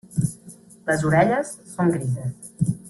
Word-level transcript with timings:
Les 0.87 1.05
orelles 1.11 1.55
són 1.77 1.95
grises. 1.99 2.55